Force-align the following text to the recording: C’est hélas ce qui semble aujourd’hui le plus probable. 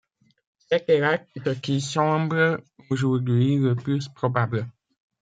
C’est 0.57 0.89
hélas 0.89 1.19
ce 1.45 1.51
qui 1.51 1.79
semble 1.79 2.63
aujourd’hui 2.89 3.57
le 3.59 3.75
plus 3.75 4.09
probable. 4.09 4.65